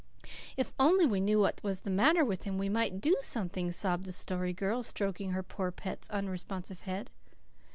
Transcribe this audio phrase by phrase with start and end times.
[0.57, 4.05] "If we only knew what was the matter with him we might do something," sobbed
[4.05, 7.11] the Story Girl, stroking her poor pet's unresponsive head.